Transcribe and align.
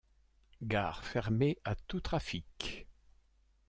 Gare 0.63 1.03
fermée 1.03 1.59
à 1.63 1.75
tous 1.75 1.99
trafics. 2.01 2.87